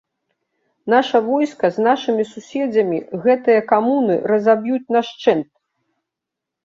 [0.93, 5.49] Наша войска з нашымі суседзямі гэтыя камуны разаб'юць нашчэнт!